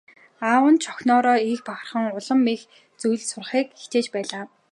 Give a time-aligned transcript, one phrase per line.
[0.49, 2.61] Аав нь ч охиноороо их бахархан улам их
[2.99, 4.45] зүйл заахыг хичээж байлаа.